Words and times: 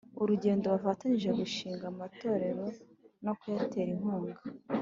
urugendo 0.21 0.65
Bafatanyije 0.73 1.29
gushinga 1.39 1.83
amatorero 1.93 2.65
no 3.25 3.31
kuyatera 3.39 3.89
inkunga 3.95 4.41